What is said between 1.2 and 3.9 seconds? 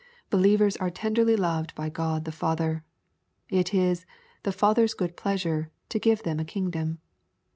loved by God the Father. It